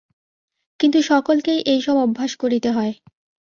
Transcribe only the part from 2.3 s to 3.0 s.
করিতে হয়।